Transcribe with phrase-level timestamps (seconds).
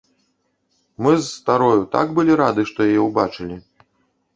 [1.07, 3.65] Мы з старою так былі рады, што яе ўбачылі!